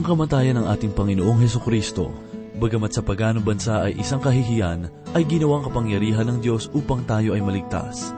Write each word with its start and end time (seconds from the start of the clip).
Ang 0.00 0.16
kamatayan 0.16 0.56
ng 0.56 0.64
ating 0.64 0.96
Panginoong 0.96 1.44
Heso 1.44 1.60
Kristo, 1.60 2.08
bagamat 2.56 2.88
sa 2.88 3.04
paganong 3.04 3.44
bansa 3.44 3.84
ay 3.84 4.00
isang 4.00 4.16
kahihiyan, 4.16 4.88
ay 5.12 5.28
ginawang 5.28 5.60
kapangyarihan 5.68 6.24
ng 6.24 6.40
Diyos 6.40 6.72
upang 6.72 7.04
tayo 7.04 7.36
ay 7.36 7.44
maligtas. 7.44 8.08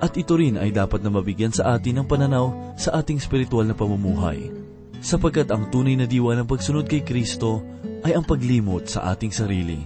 At 0.00 0.16
ito 0.16 0.40
rin 0.40 0.56
ay 0.56 0.72
dapat 0.72 1.04
na 1.04 1.12
mabigyan 1.12 1.52
sa 1.52 1.76
atin 1.76 2.00
ng 2.00 2.08
pananaw 2.08 2.72
sa 2.80 2.96
ating 3.04 3.20
spiritual 3.20 3.68
na 3.68 3.76
pamumuhay. 3.76 4.48
Sapagkat 5.04 5.52
ang 5.52 5.68
tunay 5.68 6.00
na 6.00 6.08
diwa 6.08 6.32
ng 6.40 6.48
pagsunod 6.48 6.88
kay 6.88 7.04
Kristo 7.04 7.60
ay 8.00 8.16
ang 8.16 8.24
paglimot 8.24 8.88
sa 8.88 9.12
ating 9.12 9.28
sarili. 9.28 9.84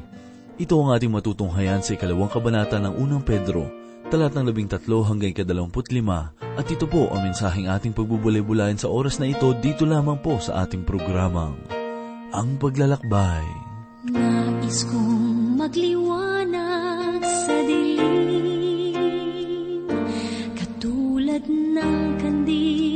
Ito 0.54 0.78
ang 0.78 0.94
ating 0.94 1.10
matutunghayan 1.10 1.82
sa 1.82 1.98
ikalawang 1.98 2.30
kabanata 2.30 2.78
ng 2.78 2.94
unang 2.94 3.26
Pedro, 3.26 3.66
talat 4.10 4.34
ng 4.34 4.50
labing 4.50 4.66
tatlo 4.66 5.06
hanggang 5.06 5.30
ikadalawamput 5.30 5.94
lima, 5.94 6.34
at 6.58 6.66
ito 6.66 6.90
po 6.90 7.06
ang 7.14 7.30
mensaheng 7.30 7.70
ating 7.70 7.94
pagbubulay-bulayan 7.94 8.74
sa 8.74 8.90
oras 8.90 9.22
na 9.22 9.30
ito 9.30 9.54
dito 9.62 9.86
lamang 9.86 10.18
po 10.18 10.42
sa 10.42 10.66
ating 10.66 10.82
programang, 10.82 11.54
Ang 12.34 12.58
Paglalakbay. 12.58 13.46
Nais 14.10 14.82
kong 14.90 15.54
magliwanag 15.60 17.22
sa 17.22 17.54
dilim 17.68 18.18
Katulad 20.58 21.46
ng 21.46 22.02
kandilang 22.18 22.89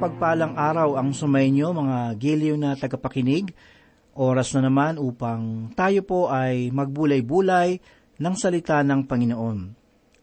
mapagpalang 0.00 0.56
araw 0.56 0.96
ang 0.96 1.12
sumainyo 1.12 1.76
mga 1.76 2.16
giliw 2.16 2.56
na 2.56 2.72
tagapakinig. 2.72 3.52
Oras 4.16 4.56
na 4.56 4.64
naman 4.64 4.96
upang 4.96 5.68
tayo 5.76 6.00
po 6.08 6.32
ay 6.32 6.72
magbulay-bulay 6.72 7.76
ng 8.16 8.32
salita 8.32 8.80
ng 8.80 9.04
Panginoon. 9.04 9.58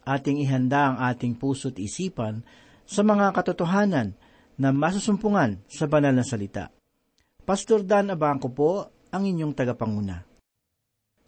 Ating 0.02 0.42
ihanda 0.42 0.90
ang 0.90 0.98
ating 0.98 1.38
puso't 1.38 1.78
isipan 1.78 2.42
sa 2.90 3.06
mga 3.06 3.30
katotohanan 3.30 4.18
na 4.58 4.74
masusumpungan 4.74 5.62
sa 5.70 5.86
banal 5.86 6.18
na 6.18 6.26
salita. 6.26 6.74
Pastor 7.46 7.86
Dan 7.86 8.10
Abangco 8.10 8.50
po 8.50 8.90
ang 9.14 9.30
inyong 9.30 9.54
tagapanguna. 9.54 10.26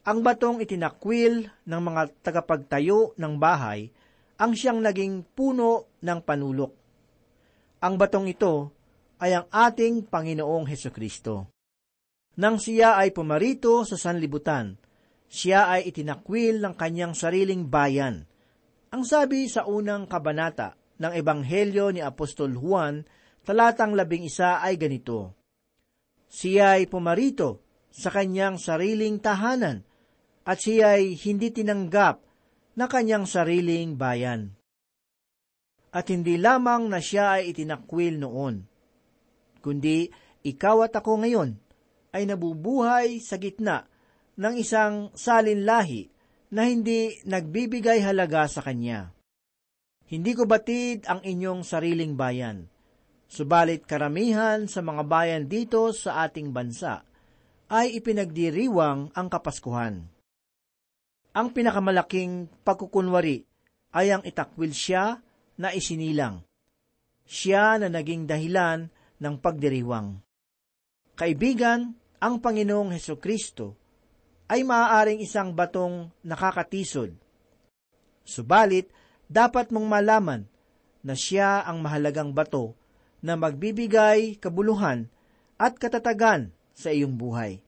Ang 0.09 0.25
batong 0.25 0.57
itinakwil 0.65 1.53
ng 1.69 1.81
mga 1.85 2.25
tagapagtayo 2.25 3.13
ng 3.13 3.33
bahay 3.37 3.93
ang 4.41 4.57
siyang 4.57 4.81
naging 4.81 5.21
puno 5.37 6.01
ng 6.01 6.17
panulok 6.25 6.79
ang 7.79 7.95
batong 7.95 8.27
ito 8.27 8.75
ay 9.19 9.35
ang 9.35 9.47
ating 9.47 10.07
Panginoong 10.07 10.67
Heso 10.67 10.91
Kristo. 10.91 11.51
Nang 12.39 12.59
siya 12.59 12.99
ay 12.99 13.11
pumarito 13.11 13.83
sa 13.83 13.99
sanlibutan, 13.99 14.79
siya 15.27 15.71
ay 15.71 15.91
itinakwil 15.91 16.59
ng 16.63 16.75
kanyang 16.75 17.15
sariling 17.15 17.67
bayan. 17.67 18.27
Ang 18.91 19.03
sabi 19.03 19.47
sa 19.47 19.67
unang 19.67 20.07
kabanata 20.07 20.75
ng 20.99 21.11
Ebanghelyo 21.15 21.91
ni 21.95 22.01
Apostol 22.03 22.55
Juan, 22.55 23.03
talatang 23.43 23.95
labing 23.95 24.27
isa 24.27 24.59
ay 24.63 24.79
ganito, 24.79 25.35
Siya 26.27 26.79
ay 26.79 26.87
pumarito 26.87 27.63
sa 27.91 28.11
kanyang 28.11 28.59
sariling 28.59 29.19
tahanan 29.19 29.83
at 30.45 30.57
siya 30.61 30.99
ay 30.99 31.15
hindi 31.15 31.51
tinanggap 31.51 32.21
na 32.77 32.85
kanyang 32.87 33.25
sariling 33.27 33.99
bayan 33.99 34.58
at 35.89 36.05
hindi 36.13 36.37
lamang 36.37 36.89
na 36.89 37.01
siya 37.01 37.41
ay 37.41 37.53
itinakwil 37.53 38.21
noon, 38.21 38.65
kundi 39.61 40.09
ikaw 40.45 40.85
at 40.85 40.93
ako 40.93 41.25
ngayon 41.25 41.57
ay 42.13 42.25
nabubuhay 42.29 43.21
sa 43.21 43.37
gitna 43.37 43.85
ng 44.39 44.55
isang 44.57 45.11
salinlahi 45.13 46.09
na 46.49 46.65
hindi 46.65 47.21
nagbibigay 47.25 48.01
halaga 48.01 48.49
sa 48.49 48.65
kanya. 48.65 49.13
Hindi 50.09 50.33
ko 50.33 50.49
batid 50.49 51.05
ang 51.05 51.21
inyong 51.21 51.61
sariling 51.61 52.17
bayan, 52.17 52.65
subalit 53.29 53.85
karamihan 53.85 54.65
sa 54.65 54.81
mga 54.81 55.05
bayan 55.05 55.43
dito 55.45 55.93
sa 55.93 56.25
ating 56.25 56.49
bansa 56.49 57.05
ay 57.69 58.01
ipinagdiriwang 58.01 59.13
ang 59.13 59.27
Kapaskuhan. 59.29 60.09
Ang 61.37 61.47
pinakamalaking 61.53 62.49
pagkukunwari 62.65 63.45
ay 63.93 64.09
ang 64.09 64.25
itakwil 64.25 64.73
siya 64.73 65.21
na 65.59 65.75
isinilang. 65.75 66.41
Siya 67.27 67.77
na 67.77 67.91
naging 67.91 68.25
dahilan 68.25 68.87
ng 69.19 69.35
pagdiriwang. 69.43 70.17
Kaibigan, 71.19 71.93
ang 72.23 72.39
Panginoong 72.39 72.95
Heso 72.95 73.19
Kristo 73.19 73.75
ay 74.47 74.63
maaaring 74.63 75.19
isang 75.19 75.53
batong 75.53 76.09
nakakatisod. 76.23 77.13
Subalit, 78.23 78.89
dapat 79.29 79.69
mong 79.69 79.85
malaman 79.85 80.41
na 81.05 81.13
siya 81.13 81.61
ang 81.67 81.85
mahalagang 81.85 82.33
bato 82.33 82.73
na 83.21 83.37
magbibigay 83.37 84.39
kabuluhan 84.41 85.11
at 85.59 85.75
katatagan 85.77 86.49
sa 86.73 86.89
iyong 86.89 87.13
buhay. 87.13 87.61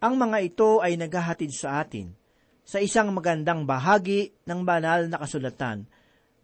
Ang 0.00 0.16
mga 0.16 0.38
ito 0.40 0.80
ay 0.80 0.96
naghahatid 0.96 1.52
sa 1.52 1.84
atin 1.84 2.16
sa 2.64 2.80
isang 2.80 3.12
magandang 3.12 3.68
bahagi 3.68 4.32
ng 4.48 4.64
banal 4.64 5.06
na 5.12 5.20
kasulatan 5.20 5.84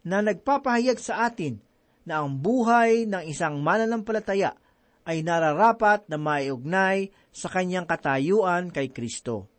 na 0.07 0.23
nagpapahayag 0.23 0.95
sa 1.03 1.27
atin 1.27 1.59
na 2.07 2.23
ang 2.23 2.39
buhay 2.39 3.03
ng 3.03 3.27
isang 3.27 3.59
mananampalataya 3.59 4.55
ay 5.03 5.19
nararapat 5.23 6.07
na 6.07 6.15
maiugnay 6.15 7.11
sa 7.35 7.51
kanyang 7.51 7.83
katayuan 7.83 8.71
kay 8.71 8.87
Kristo. 8.95 9.51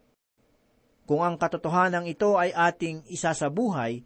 Kung 1.05 1.21
ang 1.25 1.37
katotohanan 1.37 2.09
ito 2.09 2.41
ay 2.41 2.53
ating 2.53 3.05
isasabuhay, 3.13 4.05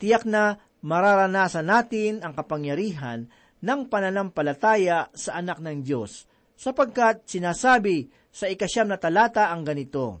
tiyak 0.00 0.24
na 0.24 0.60
mararanasan 0.84 1.68
natin 1.68 2.20
ang 2.20 2.36
kapangyarihan 2.36 3.28
ng 3.64 3.80
pananampalataya 3.88 5.08
sa 5.16 5.40
anak 5.40 5.60
ng 5.64 5.80
Diyos, 5.80 6.28
sapagkat 6.52 7.24
sinasabi 7.24 8.12
sa 8.28 8.48
ikasyam 8.48 8.92
na 8.92 9.00
talata 9.00 9.48
ang 9.48 9.64
ganito, 9.64 10.20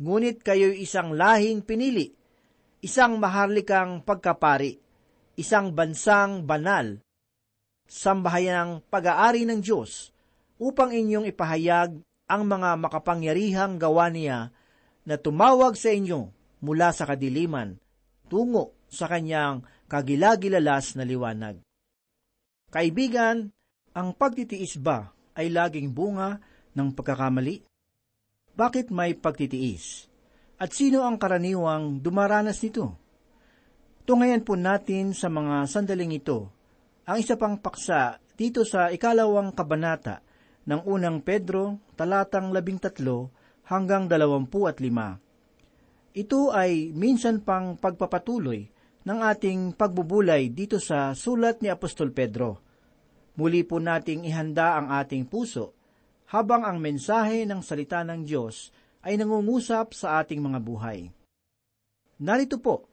Ngunit 0.00 0.44
kayo'y 0.44 0.84
isang 0.84 1.16
lahing 1.16 1.64
pinili, 1.64 2.12
isang 2.80 3.20
maharlikang 3.20 4.00
pagkapari, 4.00 4.80
isang 5.36 5.76
bansang 5.76 6.48
banal, 6.48 7.00
sambahayan 7.84 8.80
ng 8.80 8.88
pag-aari 8.88 9.44
ng 9.44 9.60
Diyos, 9.60 10.12
upang 10.56 10.92
inyong 10.92 11.28
ipahayag 11.28 12.00
ang 12.28 12.42
mga 12.44 12.76
makapangyarihang 12.80 13.76
gawa 13.76 14.08
niya 14.08 14.52
na 15.04 15.16
tumawag 15.16 15.76
sa 15.76 15.92
inyo 15.92 16.32
mula 16.60 16.92
sa 16.92 17.08
kadiliman 17.08 17.76
tungo 18.30 18.76
sa 18.86 19.10
kanyang 19.10 19.66
kagilagilalas 19.90 20.94
na 20.94 21.02
liwanag. 21.02 21.58
Kaibigan, 22.70 23.50
ang 23.90 24.14
pagtitiis 24.14 24.78
ba 24.78 25.10
ay 25.34 25.50
laging 25.50 25.90
bunga 25.90 26.38
ng 26.78 26.94
pagkakamali? 26.94 27.66
Bakit 28.54 28.94
may 28.94 29.18
pagtitiis? 29.18 30.09
At 30.60 30.76
sino 30.76 31.08
ang 31.08 31.16
karaniwang 31.16 32.04
dumaranas 32.04 32.60
nito? 32.60 33.00
Tungayan 34.04 34.44
po 34.44 34.60
natin 34.60 35.16
sa 35.16 35.32
mga 35.32 35.64
sandaling 35.64 36.12
ito 36.12 36.52
ang 37.08 37.16
isa 37.16 37.40
pang 37.40 37.56
paksa 37.56 38.20
dito 38.36 38.62
sa 38.68 38.92
ikalawang 38.92 39.56
kabanata 39.56 40.20
ng 40.68 40.84
unang 40.84 41.24
Pedro, 41.24 41.80
talatang 41.96 42.52
labing 42.52 42.76
tatlo 42.76 43.32
hanggang 43.72 44.04
dalawampu 44.04 44.68
at 44.68 44.78
lima. 44.84 45.16
Ito 46.12 46.52
ay 46.52 46.92
minsan 46.92 47.40
pang 47.40 47.80
pagpapatuloy 47.80 48.60
ng 49.08 49.18
ating 49.26 49.74
pagbubulay 49.74 50.52
dito 50.52 50.76
sa 50.76 51.16
sulat 51.16 51.64
ni 51.64 51.72
Apostol 51.72 52.12
Pedro. 52.12 52.60
Muli 53.40 53.64
po 53.64 53.80
nating 53.80 54.28
ihanda 54.28 54.76
ang 54.76 54.92
ating 54.92 55.24
puso 55.24 55.72
habang 56.30 56.68
ang 56.68 56.78
mensahe 56.78 57.48
ng 57.48 57.64
salita 57.64 58.04
ng 58.04 58.22
Diyos 58.22 58.70
ay 59.00 59.16
nangungusap 59.16 59.96
sa 59.96 60.20
ating 60.20 60.40
mga 60.40 60.60
buhay. 60.60 61.08
Narito 62.20 62.60
po 62.60 62.88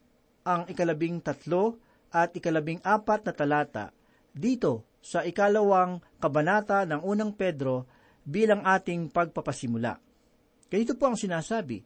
ang 0.48 0.64
ikalabing 0.72 1.20
tatlo 1.20 1.76
at 2.16 2.32
ikalabing 2.32 2.80
apat 2.80 3.28
na 3.28 3.34
talata 3.36 3.86
dito 4.32 4.88
sa 5.04 5.28
ikalawang 5.28 6.00
kabanata 6.20 6.88
ng 6.88 7.04
unang 7.04 7.36
Pedro 7.36 7.88
bilang 8.24 8.64
ating 8.64 9.12
pagpapasimula. 9.12 10.00
Ganito 10.68 10.96
po 10.96 11.12
ang 11.12 11.20
sinasabi, 11.20 11.84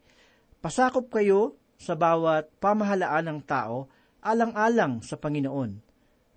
Pasakop 0.61 1.09
kayo 1.09 1.57
sa 1.81 1.97
bawat 1.97 2.53
pamahalaan 2.61 3.25
ng 3.33 3.39
tao 3.41 3.89
alang-alang 4.21 5.01
sa 5.01 5.17
Panginoon, 5.17 5.81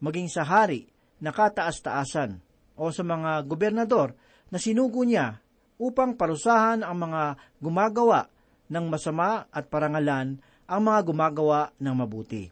maging 0.01 0.29
sa 0.33 0.49
hari 0.49 0.89
na 1.21 1.29
kataas-taasan 1.29 2.41
o 2.81 2.89
sa 2.89 3.05
mga 3.05 3.45
gobernador 3.45 4.17
na 4.49 4.57
sinugo 4.57 5.05
niya 5.05 5.44
upang 5.79 6.15
parusahan 6.15 6.83
ang 6.87 6.97
mga 6.97 7.39
gumagawa 7.59 8.31
ng 8.71 8.85
masama 8.89 9.47
at 9.51 9.69
parangalan 9.69 10.39
ang 10.65 10.81
mga 10.81 11.01
gumagawa 11.05 11.61
ng 11.77 11.95
mabuti. 11.95 12.49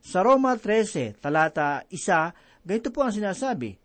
Sa 0.00 0.24
Roma 0.24 0.56
13, 0.56 1.20
talata 1.20 1.84
1, 1.92 2.64
ganito 2.64 2.88
po 2.88 3.04
ang 3.04 3.12
sinasabi, 3.12 3.76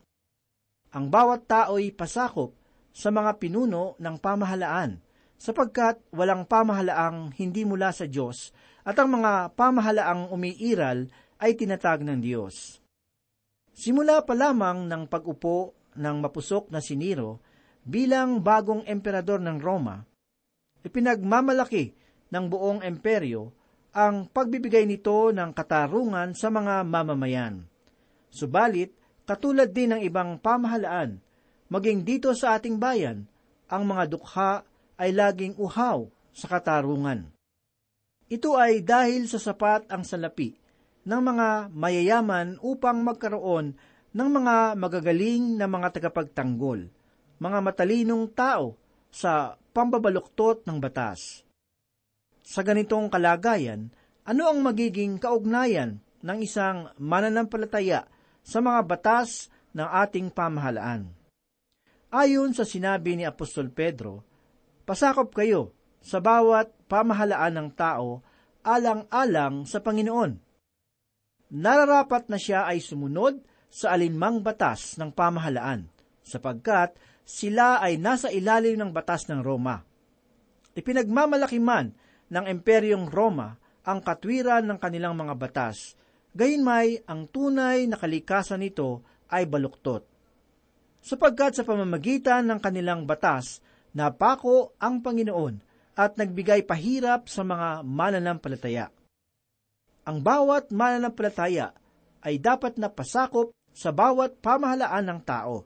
Ang 0.96 1.12
bawat 1.12 1.44
tao'y 1.44 1.92
pasakop 1.92 2.56
sa 2.96 3.12
mga 3.12 3.36
pinuno 3.36 4.00
ng 4.00 4.16
pamahalaan, 4.16 5.04
sapagkat 5.36 6.00
walang 6.16 6.48
pamahalaang 6.48 7.36
hindi 7.36 7.68
mula 7.68 7.92
sa 7.92 8.08
Diyos 8.08 8.56
at 8.88 8.96
ang 8.96 9.20
mga 9.20 9.52
pamahalaang 9.60 10.32
umiiral 10.32 11.12
ay 11.44 11.60
tinatag 11.60 12.08
ng 12.08 12.24
Diyos. 12.24 12.80
Simula 13.76 14.24
pa 14.24 14.32
lamang 14.32 14.88
ng 14.88 15.12
pag-upo 15.12 15.76
ng 16.00 16.16
mapusok 16.24 16.72
na 16.72 16.80
si 16.80 16.96
Nero 16.96 17.44
bilang 17.86 18.42
bagong 18.42 18.82
emperador 18.90 19.38
ng 19.38 19.62
Roma, 19.62 20.02
ipinagmamalaki 20.82 21.94
ng 22.34 22.46
buong 22.50 22.82
emperyo 22.82 23.54
ang 23.96 24.28
pagbibigay 24.28 24.84
nito 24.84 25.32
ng 25.32 25.54
katarungan 25.56 26.36
sa 26.36 26.52
mga 26.52 26.84
mamamayan. 26.84 27.64
Subalit, 28.28 28.92
katulad 29.24 29.72
din 29.72 29.96
ng 29.96 30.02
ibang 30.04 30.36
pamahalaan, 30.42 31.24
maging 31.72 32.04
dito 32.04 32.36
sa 32.36 32.60
ating 32.60 32.76
bayan, 32.76 33.24
ang 33.72 33.88
mga 33.88 34.12
dukha 34.12 34.68
ay 35.00 35.16
laging 35.16 35.56
uhaw 35.56 36.10
sa 36.36 36.46
katarungan. 36.52 37.32
Ito 38.28 38.58
ay 38.58 38.82
dahil 38.82 39.30
sa 39.30 39.38
sapat 39.38 39.88
ang 39.88 40.02
salapi 40.04 40.58
ng 41.06 41.22
mga 41.22 41.70
mayayaman 41.72 42.58
upang 42.60 43.06
magkaroon 43.06 43.78
ng 44.12 44.30
mga 44.32 44.74
magagaling 44.76 45.56
na 45.56 45.70
mga 45.70 45.94
tagapagtanggol, 45.94 46.90
mga 47.40 47.60
matalinong 47.60 48.32
tao 48.32 48.80
sa 49.12 49.60
pambabaluktot 49.76 50.64
ng 50.68 50.78
batas. 50.80 51.44
Sa 52.46 52.62
ganitong 52.62 53.10
kalagayan, 53.10 53.92
ano 54.26 54.50
ang 54.50 54.62
magiging 54.62 55.18
kaugnayan 55.18 56.00
ng 56.26 56.38
isang 56.42 56.90
mananampalataya 57.02 58.06
sa 58.46 58.60
mga 58.62 58.82
batas 58.86 59.50
ng 59.74 59.86
ating 59.86 60.30
pamahalaan? 60.30 61.10
Ayon 62.14 62.56
sa 62.56 62.64
sinabi 62.64 63.18
ni 63.20 63.28
Apostol 63.28 63.74
Pedro, 63.74 64.24
pasakop 64.88 65.34
kayo 65.36 65.76
sa 66.00 66.22
bawat 66.22 66.70
pamahalaan 66.86 67.54
ng 67.60 67.70
tao 67.74 68.22
alang-alang 68.66 69.66
sa 69.66 69.82
Panginoon. 69.82 70.38
Nararapat 71.54 72.30
na 72.30 72.42
siya 72.42 72.66
ay 72.66 72.82
sumunod 72.82 73.42
sa 73.70 73.94
alinmang 73.94 74.42
batas 74.42 74.98
ng 74.98 75.14
pamahalaan, 75.14 75.86
sapagkat 76.26 76.98
sila 77.26 77.82
ay 77.82 77.98
nasa 77.98 78.30
ilalim 78.30 78.78
ng 78.78 78.94
batas 78.94 79.26
ng 79.26 79.42
Roma. 79.42 79.82
Ipinagmamalaki 80.78 81.58
man 81.58 81.92
ng 82.30 82.46
Imperyong 82.46 83.10
Roma 83.10 83.58
ang 83.86 84.00
katwiran 84.02 84.66
ng 84.66 84.78
kanilang 84.78 85.18
mga 85.18 85.34
batas, 85.34 85.98
gayunmay 86.38 87.02
ang 87.10 87.26
tunay 87.30 87.90
na 87.90 87.98
kalikasan 87.98 88.62
nito 88.62 89.02
ay 89.30 89.50
baluktot. 89.50 90.06
Sapagkat 91.06 91.62
sa 91.62 91.64
pamamagitan 91.66 92.50
ng 92.50 92.60
kanilang 92.62 93.06
batas, 93.06 93.62
napako 93.94 94.74
ang 94.82 95.06
Panginoon 95.06 95.62
at 95.94 96.18
nagbigay 96.18 96.66
pahirap 96.66 97.30
sa 97.30 97.46
mga 97.46 97.86
mananampalataya. 97.86 98.90
Ang 100.06 100.22
bawat 100.22 100.74
mananampalataya 100.74 101.74
ay 102.26 102.42
dapat 102.42 102.82
na 102.82 102.90
pasakop 102.90 103.54
sa 103.70 103.94
bawat 103.94 104.42
pamahalaan 104.42 105.06
ng 105.06 105.20
tao, 105.22 105.66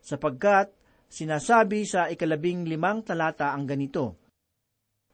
sapagkat 0.00 0.72
sinasabi 1.10 1.82
sa 1.84 2.06
ikalabing 2.06 2.64
limang 2.64 3.02
talata 3.02 3.50
ang 3.50 3.66
ganito, 3.66 4.16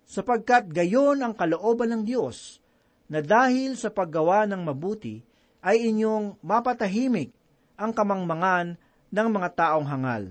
Sapagkat 0.07 0.71
gayon 0.71 1.25
ang 1.25 1.35
kalooban 1.35 1.91
ng 1.91 2.03
Diyos, 2.07 2.63
na 3.11 3.19
dahil 3.25 3.75
sa 3.75 3.91
paggawa 3.91 4.47
ng 4.47 4.63
mabuti, 4.63 5.19
ay 5.67 5.91
inyong 5.91 6.39
mapatahimik 6.47 7.35
ang 7.75 7.91
kamangmangan 7.91 8.79
ng 9.11 9.29
mga 9.35 9.49
taong 9.59 9.87
hangal. 9.91 10.31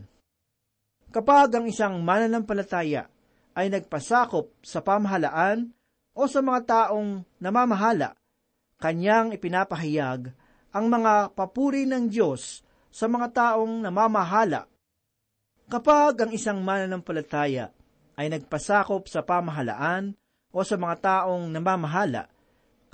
Kapag 1.12 1.60
ang 1.60 1.66
isang 1.68 2.00
mananampalataya 2.04 3.08
ay 3.56 3.72
nagpasakop 3.72 4.52
sa 4.64 4.80
pamahalaan 4.84 5.72
o 6.16 6.28
sa 6.28 6.40
mga 6.40 6.62
taong 6.64 7.24
namamahala, 7.40 8.16
kanyang 8.80 9.32
ipinapahayag 9.36 10.32
ang 10.76 10.86
mga 10.92 11.32
papuri 11.32 11.88
ng 11.88 12.12
Diyos 12.12 12.64
sa 12.92 13.08
mga 13.08 13.32
taong 13.32 13.84
namamahala. 13.84 14.68
Kapag 15.66 16.14
ang 16.22 16.32
isang 16.32 16.62
mananampalataya 16.62 17.74
ay 18.22 18.30
nagpasakop 18.30 19.10
sa 19.10 19.26
pamahalaan 19.26 20.14
o 20.54 20.62
sa 20.62 20.78
mga 20.78 20.96
taong 21.02 21.50
namamahala, 21.50 22.30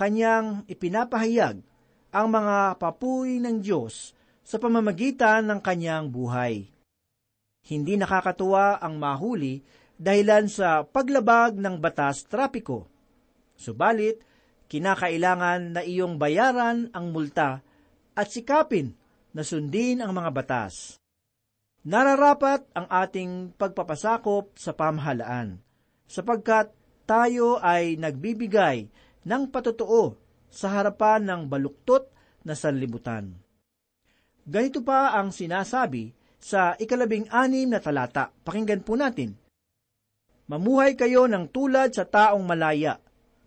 kanyang 0.00 0.64
ipinapahayag 0.64 1.60
ang 2.12 2.26
mga 2.32 2.80
papuri 2.80 3.44
ng 3.44 3.60
Diyos 3.60 4.16
sa 4.40 4.56
pamamagitan 4.56 5.44
ng 5.52 5.60
kanyang 5.60 6.08
buhay. 6.08 6.72
Hindi 7.68 7.94
nakakatuwa 8.00 8.80
ang 8.80 8.96
mahuli 8.96 9.62
dahilan 10.00 10.48
sa 10.48 10.82
paglabag 10.82 11.54
ng 11.60 11.76
batas 11.76 12.24
trapiko. 12.24 12.88
Subalit, 13.54 14.18
kinakailangan 14.72 15.76
na 15.76 15.82
iyong 15.84 16.16
bayaran 16.16 16.88
ang 16.90 17.12
multa 17.12 17.60
at 18.16 18.26
sikapin 18.32 18.96
na 19.36 19.44
sundin 19.44 20.00
ang 20.00 20.16
mga 20.16 20.30
batas. 20.32 21.01
Nararapat 21.82 22.62
ang 22.78 22.86
ating 22.86 23.58
pagpapasakop 23.58 24.54
sa 24.54 24.70
pamahalaan, 24.70 25.58
sapagkat 26.06 26.70
tayo 27.10 27.58
ay 27.58 27.98
nagbibigay 27.98 28.86
ng 29.26 29.42
patotoo 29.50 30.14
sa 30.46 30.78
harapan 30.78 31.26
ng 31.26 31.40
baluktot 31.50 32.06
na 32.46 32.54
sanlibutan. 32.54 33.34
Ganito 34.46 34.78
pa 34.86 35.18
ang 35.18 35.34
sinasabi 35.34 36.14
sa 36.38 36.78
ikalabing 36.78 37.26
anim 37.34 37.70
na 37.70 37.82
talata. 37.82 38.30
Pakinggan 38.30 38.82
po 38.86 38.94
natin. 38.94 39.34
Mamuhay 40.46 40.94
kayo 40.94 41.26
ng 41.26 41.50
tulad 41.50 41.94
sa 41.94 42.06
taong 42.06 42.46
malaya, 42.46 42.98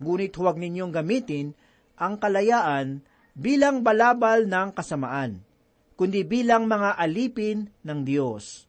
ngunit 0.04 0.36
huwag 0.36 0.60
ninyong 0.60 0.92
gamitin 0.92 1.56
ang 1.96 2.20
kalayaan 2.20 3.00
bilang 3.32 3.80
balabal 3.80 4.44
ng 4.44 4.76
kasamaan, 4.76 5.44
kundi 5.96 6.28
bilang 6.28 6.68
mga 6.68 7.00
alipin 7.00 7.72
ng 7.84 8.00
Diyos. 8.04 8.68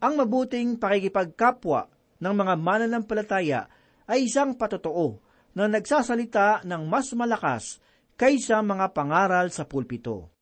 Ang 0.00 0.20
mabuting 0.20 0.76
pakikipagkapwa 0.76 1.88
ng 2.20 2.34
mga 2.36 2.54
mananampalataya 2.56 3.68
ay 4.08 4.28
isang 4.28 4.56
patotoo 4.56 5.20
na 5.56 5.68
nagsasalita 5.68 6.64
ng 6.64 6.82
mas 6.84 7.12
malakas 7.16 7.80
kaysa 8.16 8.60
mga 8.60 8.92
pangaral 8.92 9.48
sa 9.52 9.64
pulpito. 9.64 10.32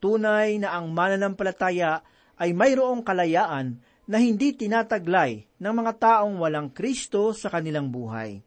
Tunay 0.00 0.56
na 0.60 0.76
ang 0.76 0.92
mananampalataya 0.92 2.00
ay 2.40 2.56
mayroong 2.56 3.04
kalayaan 3.04 3.80
na 4.08 4.16
hindi 4.16 4.56
tinataglay 4.56 5.44
ng 5.60 5.74
mga 5.76 5.92
taong 6.00 6.40
walang 6.40 6.72
Kristo 6.72 7.36
sa 7.36 7.52
kanilang 7.52 7.92
buhay. 7.92 8.40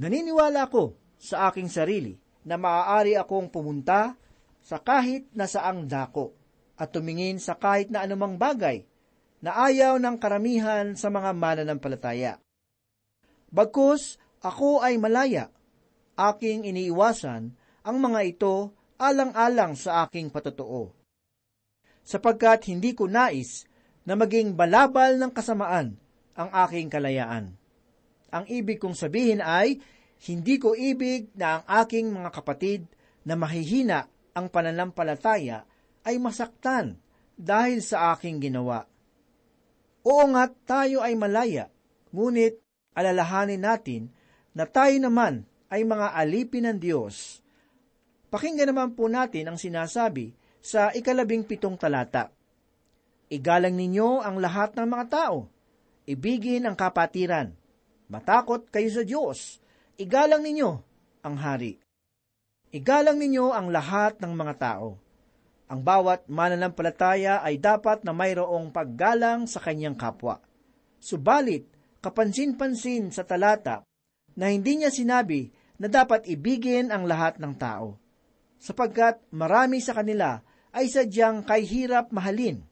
Naniniwala 0.00 0.66
ko 0.72 0.96
sa 1.20 1.52
aking 1.52 1.68
sarili 1.68 2.16
na 2.44 2.56
maaari 2.58 3.14
akong 3.14 3.52
pumunta 3.52 4.16
sa 4.64 4.80
kahit 4.80 5.28
na 5.36 5.44
saang 5.44 5.84
dako 5.84 6.32
at 6.80 6.90
tumingin 6.90 7.36
sa 7.36 7.54
kahit 7.54 7.92
na 7.92 8.02
anumang 8.02 8.40
bagay 8.40 8.82
na 9.44 9.68
ayaw 9.68 10.00
ng 10.00 10.16
karamihan 10.16 10.96
sa 10.96 11.12
mga 11.12 11.36
mananampalataya. 11.36 12.40
Bagkus 13.52 14.16
ako 14.40 14.80
ay 14.80 14.96
malaya, 14.96 15.52
aking 16.16 16.64
iniiwasan 16.64 17.52
ang 17.84 17.96
mga 18.00 18.20
ito 18.24 18.72
alang-alang 18.96 19.76
sa 19.76 20.08
aking 20.08 20.32
patotoo. 20.32 20.96
Sapagkat 22.04 22.72
hindi 22.72 22.96
ko 22.96 23.04
nais 23.04 23.68
na 24.08 24.16
maging 24.16 24.56
balabal 24.56 25.20
ng 25.20 25.32
kasamaan 25.32 25.96
ang 26.34 26.50
aking 26.66 26.88
kalayaan. 26.88 27.52
Ang 28.32 28.44
ibig 28.50 28.80
kong 28.80 28.96
sabihin 28.96 29.44
ay, 29.44 29.78
hindi 30.24 30.56
ko 30.56 30.72
ibig 30.72 31.30
na 31.36 31.60
ang 31.60 31.84
aking 31.84 32.10
mga 32.10 32.30
kapatid 32.32 32.88
na 33.24 33.36
mahihina 33.36 34.08
ang 34.34 34.50
pananampalataya 34.50 35.64
ay 36.04 36.18
masaktan 36.18 36.98
dahil 37.34 37.80
sa 37.80 38.14
aking 38.14 38.42
ginawa. 38.42 38.86
Oo 40.04 40.24
nga 40.36 40.50
tayo 40.52 41.00
ay 41.00 41.16
malaya, 41.16 41.72
ngunit 42.12 42.60
alalahanin 42.92 43.62
natin 43.62 44.12
na 44.52 44.68
tayo 44.68 44.94
naman 45.00 45.48
ay 45.72 45.82
mga 45.82 46.12
alipin 46.14 46.68
ng 46.68 46.78
Diyos. 46.78 47.40
Pakinggan 48.28 48.74
naman 48.74 48.92
po 48.98 49.06
natin 49.06 49.48
ang 49.50 49.58
sinasabi 49.58 50.34
sa 50.58 50.90
ikalabing 50.90 51.46
pitong 51.46 51.78
talata. 51.78 52.30
Igalang 53.30 53.74
ninyo 53.74 54.22
ang 54.22 54.38
lahat 54.38 54.76
ng 54.78 54.86
mga 54.86 55.06
tao. 55.10 55.48
Ibigin 56.04 56.68
ang 56.68 56.76
kapatiran. 56.76 57.56
Matakot 58.12 58.68
kayo 58.68 58.90
sa 58.92 59.02
Diyos. 59.02 59.58
Igalang 59.96 60.44
ninyo 60.44 60.70
ang 61.24 61.36
hari. 61.40 61.83
Igalang 62.74 63.22
ninyo 63.22 63.54
ang 63.54 63.70
lahat 63.70 64.18
ng 64.18 64.34
mga 64.34 64.54
tao. 64.58 64.98
Ang 65.70 65.80
bawat 65.86 66.26
mananampalataya 66.26 67.38
ay 67.46 67.62
dapat 67.62 68.02
na 68.02 68.10
mayroong 68.10 68.74
paggalang 68.74 69.46
sa 69.46 69.62
kanyang 69.62 69.94
kapwa. 69.94 70.42
Subalit, 70.98 71.70
kapansin-pansin 72.02 73.14
sa 73.14 73.22
talata 73.22 73.86
na 74.34 74.50
hindi 74.50 74.82
niya 74.82 74.90
sinabi 74.90 75.54
na 75.78 75.86
dapat 75.86 76.26
ibigin 76.26 76.90
ang 76.90 77.06
lahat 77.06 77.38
ng 77.38 77.54
tao, 77.54 77.96
sapagkat 78.58 79.22
marami 79.30 79.78
sa 79.78 79.94
kanila 79.94 80.42
ay 80.74 80.90
sadyang 80.90 81.46
kay 81.46 81.62
hirap 81.62 82.10
mahalin 82.10 82.66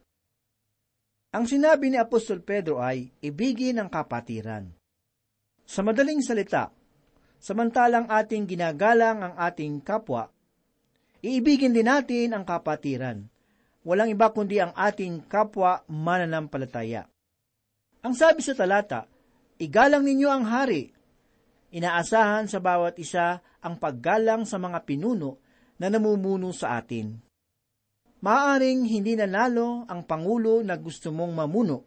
ang 1.33 1.49
sinabi 1.49 1.89
ni 1.89 1.97
Apostol 1.97 2.45
Pedro 2.45 2.85
ay, 2.85 3.09
ibigin 3.25 3.81
ang 3.81 3.89
kapatiran. 3.89 4.69
Sa 5.65 5.81
madaling 5.81 6.21
salita, 6.21 6.69
samantalang 7.43 8.07
ating 8.07 8.47
ginagalang 8.47 9.19
ang 9.19 9.35
ating 9.35 9.83
kapwa, 9.83 10.31
iibigin 11.19 11.75
din 11.75 11.91
natin 11.91 12.39
ang 12.39 12.47
kapatiran. 12.47 13.27
Walang 13.83 14.15
iba 14.15 14.31
kundi 14.31 14.63
ang 14.63 14.71
ating 14.79 15.27
kapwa 15.27 15.83
mananampalataya. 15.91 17.11
Ang 18.07 18.15
sabi 18.15 18.39
sa 18.39 18.55
talata, 18.55 19.11
igalang 19.59 20.07
ninyo 20.07 20.31
ang 20.31 20.47
hari. 20.47 20.95
Inaasahan 21.75 22.47
sa 22.47 22.63
bawat 22.63 22.95
isa 23.03 23.43
ang 23.59 23.75
paggalang 23.83 24.47
sa 24.47 24.63
mga 24.63 24.87
pinuno 24.87 25.43
na 25.83 25.91
namumuno 25.91 26.55
sa 26.55 26.79
atin. 26.79 27.19
Maaring 28.23 28.87
hindi 28.87 29.19
nanalo 29.19 29.83
ang 29.91 30.07
Pangulo 30.07 30.63
na 30.63 30.79
gusto 30.79 31.11
mong 31.11 31.35
mamuno, 31.35 31.83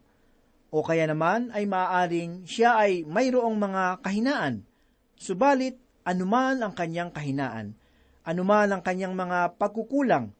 o 0.68 0.84
kaya 0.84 1.08
naman 1.08 1.48
ay 1.56 1.64
maaaring 1.64 2.44
siya 2.44 2.76
ay 2.76 3.08
mayroong 3.08 3.56
mga 3.56 4.04
kahinaan. 4.04 4.68
Subalit, 5.16 5.80
anuman 6.04 6.62
ang 6.62 6.74
kanyang 6.76 7.12
kahinaan, 7.12 7.76
anuman 8.28 8.70
ang 8.72 8.82
kanyang 8.84 9.16
mga 9.16 9.58
pagkukulang, 9.60 10.36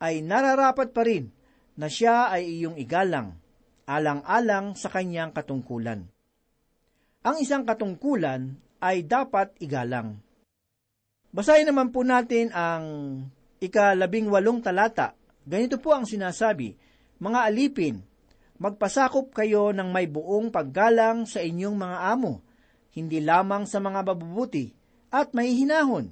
ay 0.00 0.24
nararapat 0.24 0.96
pa 0.96 1.02
rin 1.04 1.28
na 1.76 1.88
siya 1.88 2.32
ay 2.32 2.60
iyong 2.60 2.80
igalang, 2.80 3.36
alang-alang 3.84 4.76
sa 4.76 4.88
kanyang 4.88 5.32
katungkulan. 5.32 6.08
Ang 7.20 7.36
isang 7.40 7.68
katungkulan 7.68 8.56
ay 8.80 9.04
dapat 9.04 9.52
igalang. 9.60 10.16
Basahin 11.30 11.68
naman 11.68 11.92
po 11.92 12.00
natin 12.00 12.48
ang 12.56 12.84
ikalabing 13.60 14.32
walong 14.32 14.64
talata 14.64 15.20
Ganito 15.50 15.80
po 15.80 15.96
ang 15.96 16.04
sinasabi, 16.04 16.76
Mga 17.20 17.38
alipin, 17.48 17.96
magpasakop 18.60 19.32
kayo 19.32 19.72
ng 19.72 19.88
may 19.88 20.04
buong 20.04 20.52
paggalang 20.52 21.24
sa 21.24 21.40
inyong 21.40 21.76
mga 21.76 21.98
amo, 22.12 22.44
hindi 22.94 23.22
lamang 23.22 23.66
sa 23.66 23.78
mga 23.78 24.02
babubuti 24.02 24.70
at 25.10 25.34
may 25.34 25.54
hinahon, 25.54 26.10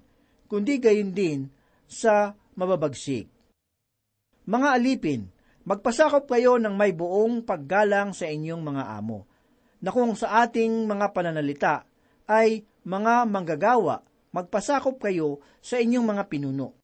kundi 0.50 0.78
gayon 0.78 1.14
din 1.14 1.50
sa 1.86 2.34
mababagsik. 2.58 3.30
Mga 4.48 4.68
alipin, 4.74 5.22
magpasakop 5.68 6.24
kayo 6.24 6.56
ng 6.56 6.72
may 6.72 6.96
buong 6.96 7.44
paggalang 7.44 8.16
sa 8.16 8.24
inyong 8.24 8.62
mga 8.64 8.84
amo, 8.96 9.28
na 9.78 9.92
kung 9.92 10.16
sa 10.16 10.42
ating 10.42 10.88
mga 10.88 11.12
pananalita 11.12 11.86
ay 12.26 12.64
mga 12.82 13.28
manggagawa, 13.28 14.02
magpasakop 14.32 14.98
kayo 14.98 15.44
sa 15.60 15.76
inyong 15.76 16.06
mga 16.16 16.24
pinuno. 16.26 16.78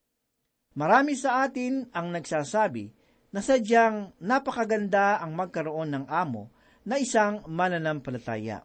Marami 0.74 1.14
sa 1.14 1.46
atin 1.46 1.86
ang 1.94 2.10
nagsasabi 2.10 2.90
na 3.34 3.40
sadyang 3.42 4.14
napakaganda 4.22 5.22
ang 5.22 5.34
magkaroon 5.34 5.90
ng 5.90 6.04
amo 6.10 6.50
na 6.84 6.98
isang 7.00 7.46
mananampalataya. 7.46 8.62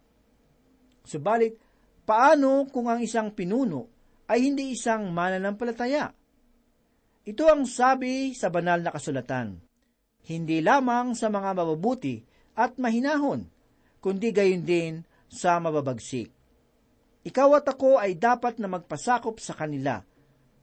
Subalit, 1.10 1.58
paano 2.06 2.70
kung 2.70 2.86
ang 2.86 3.02
isang 3.02 3.34
pinuno 3.34 3.90
ay 4.30 4.46
hindi 4.46 4.78
isang 4.78 5.10
mananampalataya? 5.10 6.14
Ito 7.26 7.44
ang 7.50 7.66
sabi 7.66 8.38
sa 8.38 8.54
banal 8.54 8.86
na 8.86 8.94
kasulatan. 8.94 9.58
Hindi 10.30 10.62
lamang 10.62 11.18
sa 11.18 11.34
mga 11.34 11.58
mababuti 11.58 12.22
at 12.54 12.78
mahinahon, 12.78 13.50
kundi 13.98 14.30
gayon 14.30 14.62
din 14.62 15.02
sa 15.26 15.58
mababagsik. 15.58 16.30
Ikaw 17.26 17.50
at 17.58 17.66
ako 17.74 17.98
ay 17.98 18.14
dapat 18.14 18.62
na 18.62 18.70
magpasakop 18.70 19.42
sa 19.42 19.58
kanila 19.58 20.06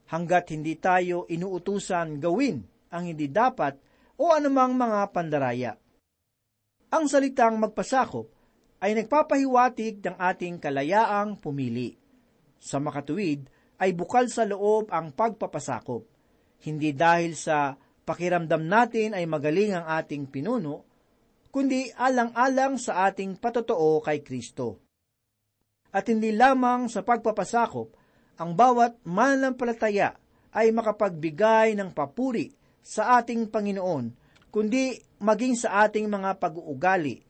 hanggat 0.07 0.55
hindi 0.55 0.79
tayo 0.79 1.27
inuutusan 1.27 2.23
gawin 2.23 2.63
ang 2.95 3.11
hindi 3.11 3.27
dapat 3.27 3.75
o 4.15 4.31
anumang 4.31 4.79
mga 4.79 5.11
pandaraya. 5.11 5.73
Ang 6.95 7.11
salitang 7.11 7.59
magpasakop 7.59 8.36
ay 8.81 8.93
nagpapahiwatig 8.93 10.05
ng 10.05 10.17
ating 10.21 10.61
kalayaang 10.61 11.41
pumili. 11.41 11.97
Sa 12.61 12.77
makatuwid 12.77 13.49
ay 13.81 13.97
bukal 13.97 14.29
sa 14.29 14.45
loob 14.45 14.93
ang 14.93 15.13
pagpapasakop, 15.13 16.05
hindi 16.65 16.93
dahil 16.93 17.37
sa 17.37 17.77
pakiramdam 18.05 18.65
natin 18.65 19.17
ay 19.17 19.25
magaling 19.25 19.77
ang 19.77 19.87
ating 20.01 20.29
pinuno, 20.29 20.85
kundi 21.53 21.89
alang-alang 21.97 22.77
sa 22.77 23.09
ating 23.09 23.41
patotoo 23.41 24.05
kay 24.05 24.21
Kristo. 24.21 24.81
At 25.97 26.13
hindi 26.13 26.37
lamang 26.37 26.93
sa 26.93 27.01
pagpapasakop 27.01 27.89
ang 28.37 28.53
bawat 28.53 29.01
mananampalataya 29.09 30.13
ay 30.53 30.69
makapagbigay 30.73 31.73
ng 31.77 31.93
papuri 31.97 32.53
sa 32.85 33.17
ating 33.21 33.49
Panginoon, 33.49 34.13
kundi 34.53 35.01
maging 35.25 35.57
sa 35.57 35.89
ating 35.89 36.05
mga 36.09 36.37
pag-uugali 36.37 37.25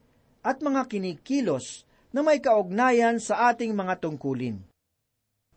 at 0.47 0.63
mga 0.63 0.87
kinikilos 0.87 1.83
na 2.15 2.23
may 2.23 2.39
kaugnayan 2.39 3.19
sa 3.19 3.51
ating 3.51 3.75
mga 3.75 3.99
tungkulin. 3.99 4.63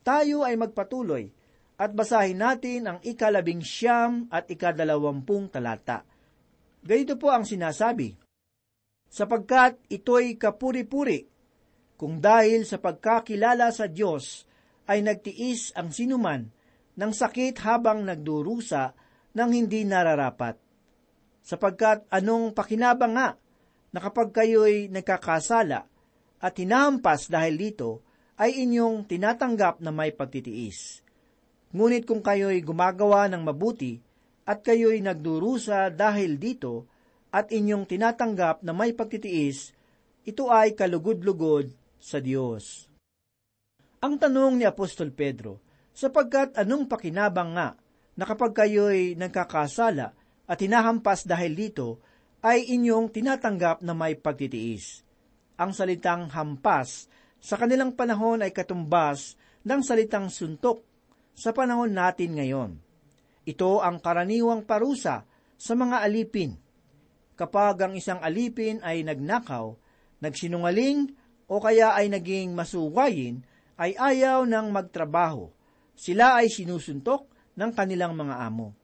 Tayo 0.02 0.42
ay 0.42 0.58
magpatuloy 0.58 1.30
at 1.78 1.94
basahin 1.94 2.42
natin 2.42 2.90
ang 2.90 2.98
ikalabing 3.06 3.62
siyam 3.62 4.26
at 4.34 4.50
ikadalawampung 4.50 5.54
talata. 5.54 6.02
Ganito 6.82 7.22
po 7.22 7.30
ang 7.30 7.46
sinasabi, 7.46 8.18
Sapagkat 9.10 9.78
ito'y 9.94 10.38
kapuri-puri, 10.42 11.30
kung 11.94 12.18
dahil 12.18 12.66
sa 12.66 12.82
pagkakilala 12.82 13.70
sa 13.70 13.86
Diyos 13.86 14.46
ay 14.90 15.06
nagtiis 15.06 15.78
ang 15.78 15.94
sinuman 15.94 16.50
ng 16.98 17.12
sakit 17.14 17.62
habang 17.62 18.02
nagdurusa 18.06 18.98
ng 19.38 19.50
hindi 19.54 19.86
nararapat. 19.86 20.58
sapagkat 21.40 22.06
anong 22.14 22.54
pakinabang 22.54 23.14
nga 23.18 23.30
na 23.90 24.00
kapag 24.02 24.34
kayo'y 24.34 24.90
nagkakasala 24.94 25.86
at 26.40 26.54
hinahampas 26.56 27.28
dahil 27.28 27.60
dito, 27.60 28.06
ay 28.40 28.64
inyong 28.64 29.04
tinatanggap 29.04 29.84
na 29.84 29.92
may 29.92 30.16
pagtitiis. 30.16 31.04
Ngunit 31.76 32.08
kung 32.08 32.24
kayo'y 32.24 32.64
gumagawa 32.64 33.28
ng 33.28 33.44
mabuti 33.44 34.00
at 34.48 34.64
kayo'y 34.64 35.04
nagdurusa 35.04 35.92
dahil 35.92 36.40
dito 36.40 36.88
at 37.30 37.52
inyong 37.52 37.86
tinatanggap 37.86 38.64
na 38.64 38.72
may 38.72 38.96
pagtitiis, 38.96 39.76
ito 40.26 40.50
ay 40.50 40.74
kalugod-lugod 40.74 41.70
sa 42.00 42.24
Diyos. 42.24 42.88
Ang 44.00 44.16
tanong 44.16 44.56
ni 44.56 44.66
Apostol 44.66 45.12
Pedro, 45.12 45.60
sapagkat 45.92 46.56
anong 46.56 46.88
pakinabang 46.88 47.60
nga 47.60 47.76
na 48.16 48.24
kapag 48.24 48.56
kayo'y 48.56 49.20
nagkakasala 49.20 50.16
at 50.48 50.58
hinahampas 50.64 51.28
dahil 51.28 51.54
dito, 51.54 52.00
ay 52.40 52.72
inyong 52.72 53.12
tinatanggap 53.12 53.84
na 53.84 53.92
may 53.92 54.16
pagtitiis. 54.16 55.04
Ang 55.60 55.76
salitang 55.76 56.32
hampas 56.32 57.12
sa 57.40 57.60
kanilang 57.60 57.96
panahon 57.96 58.40
ay 58.40 58.56
katumbas 58.56 59.36
ng 59.68 59.82
salitang 59.84 60.32
suntok 60.32 60.80
sa 61.36 61.52
panahon 61.52 61.92
natin 61.92 62.40
ngayon. 62.40 62.72
Ito 63.44 63.84
ang 63.84 64.00
karaniwang 64.00 64.64
parusa 64.64 65.28
sa 65.60 65.74
mga 65.76 66.04
alipin. 66.04 66.56
Kapag 67.36 67.76
ang 67.84 67.94
isang 67.96 68.20
alipin 68.24 68.80
ay 68.84 69.04
nagnakaw, 69.04 69.76
nagsinungaling 70.24 71.12
o 71.48 71.60
kaya 71.60 71.96
ay 71.96 72.12
naging 72.12 72.56
masuwayin, 72.56 73.44
ay 73.80 73.96
ayaw 73.96 74.44
ng 74.44 74.68
magtrabaho. 74.76 75.52
Sila 75.96 76.40
ay 76.40 76.52
sinusuntok 76.52 77.28
ng 77.56 77.72
kanilang 77.76 78.16
mga 78.16 78.36
amo. 78.44 78.76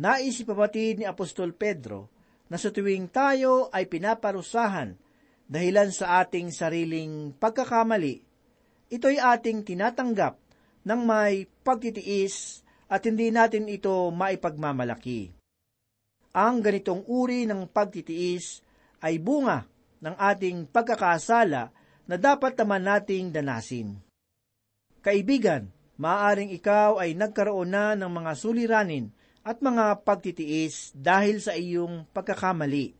Nais 0.00 0.40
ipabatid 0.40 1.00
ni 1.00 1.06
Apostol 1.08 1.52
Pedro 1.52 2.11
na 2.52 2.60
sa 2.60 2.68
tuwing 2.68 3.08
tayo 3.08 3.72
ay 3.72 3.88
pinaparusahan 3.88 4.92
dahilan 5.48 5.88
sa 5.88 6.20
ating 6.20 6.52
sariling 6.52 7.32
pagkakamali, 7.40 8.20
ito'y 8.92 9.16
ating 9.16 9.64
tinatanggap 9.64 10.36
ng 10.84 11.00
may 11.00 11.48
pagtitiis 11.64 12.60
at 12.92 13.08
hindi 13.08 13.32
natin 13.32 13.72
ito 13.72 14.12
maipagmamalaki. 14.12 15.32
Ang 16.36 16.60
ganitong 16.60 17.08
uri 17.08 17.48
ng 17.48 17.72
pagtitiis 17.72 18.60
ay 19.00 19.16
bunga 19.16 19.64
ng 20.04 20.12
ating 20.12 20.68
pagkakasala 20.68 21.72
na 22.04 22.16
dapat 22.20 22.52
naman 22.60 22.84
nating 22.84 23.32
danasin. 23.32 23.96
Kaibigan, 25.00 25.72
maaaring 25.96 26.52
ikaw 26.52 27.00
ay 27.00 27.16
nagkaroon 27.16 27.72
na 27.72 27.96
ng 27.96 28.12
mga 28.12 28.32
suliranin 28.36 29.08
at 29.42 29.58
mga 29.58 30.06
pagtitiis 30.06 30.94
dahil 30.94 31.42
sa 31.42 31.58
iyong 31.58 32.06
pagkakamali. 32.14 32.94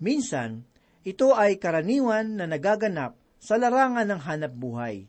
Minsan, 0.00 0.64
ito 1.04 1.36
ay 1.36 1.60
karaniwan 1.60 2.36
na 2.40 2.48
nagaganap 2.48 3.16
sa 3.36 3.60
larangan 3.60 4.08
ng 4.08 4.20
hanap 4.24 4.52
buhay. 4.56 5.06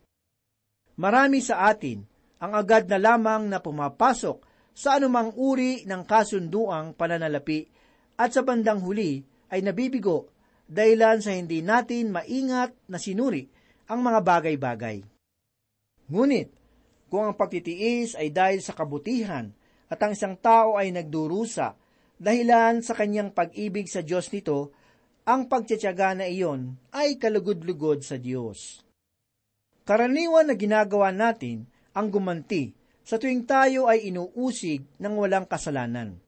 Marami 1.00 1.40
sa 1.42 1.72
atin 1.72 2.04
ang 2.38 2.54
agad 2.54 2.86
na 2.86 3.02
lamang 3.02 3.50
na 3.50 3.58
pumapasok 3.64 4.44
sa 4.78 5.02
anumang 5.02 5.34
uri 5.34 5.90
ng 5.90 6.06
kasunduang 6.06 6.94
pananalapi 6.94 7.66
at 8.14 8.30
sa 8.30 8.46
bandang 8.46 8.78
huli 8.84 9.26
ay 9.50 9.66
nabibigo 9.66 10.30
dahilan 10.70 11.24
sa 11.24 11.34
hindi 11.34 11.66
natin 11.66 12.14
maingat 12.14 12.76
na 12.86 13.02
sinuri 13.02 13.50
ang 13.90 14.04
mga 14.04 14.20
bagay-bagay. 14.22 15.02
Ngunit, 16.12 16.50
kung 17.08 17.24
ang 17.24 17.36
pagtitiis 17.40 18.20
ay 18.20 18.30
dahil 18.36 18.60
sa 18.60 18.76
kabutihan 18.76 19.50
at 19.88 20.00
ang 20.04 20.12
isang 20.16 20.36
tao 20.40 20.76
ay 20.76 20.92
nagdurusa 20.92 21.76
dahilan 22.18 22.82
sa 22.82 22.98
kanyang 22.98 23.32
pag-ibig 23.32 23.86
sa 23.88 24.02
Diyos 24.02 24.34
nito, 24.34 24.74
ang 25.28 25.46
pagtsatsaga 25.46 26.18
na 26.18 26.26
iyon 26.26 26.80
ay 26.96 27.22
kalugod-lugod 27.22 28.02
sa 28.02 28.18
Diyos. 28.18 28.82
Karaniwan 29.88 30.52
na 30.52 30.56
ginagawa 30.58 31.14
natin 31.14 31.70
ang 31.96 32.12
gumanti 32.12 32.76
sa 33.08 33.16
tuwing 33.16 33.48
tayo 33.48 33.88
ay 33.88 34.12
inuusig 34.12 34.84
ng 35.00 35.14
walang 35.16 35.48
kasalanan. 35.48 36.20